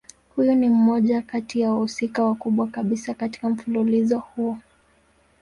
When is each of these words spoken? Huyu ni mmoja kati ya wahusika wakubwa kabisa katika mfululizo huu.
Huyu 0.35 0.55
ni 0.55 0.69
mmoja 0.69 1.21
kati 1.21 1.59
ya 1.59 1.69
wahusika 1.71 2.23
wakubwa 2.25 2.67
kabisa 2.67 3.13
katika 3.13 3.49
mfululizo 3.49 4.19
huu. 4.19 4.57